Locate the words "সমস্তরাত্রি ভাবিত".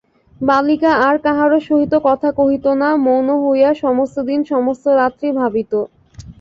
4.51-5.73